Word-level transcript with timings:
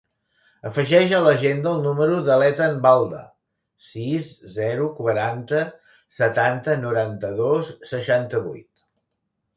Afegeix 0.67 1.11
a 1.15 1.19
l'agenda 1.25 1.73
el 1.79 1.83
número 1.87 2.15
de 2.29 2.37
l'Ethan 2.43 2.79
Balda: 2.87 3.19
sis, 3.89 4.31
zero, 4.55 4.87
quatre, 5.03 5.63
setanta, 6.21 6.79
noranta-dos, 6.87 7.75
seixanta-vuit. 7.95 8.69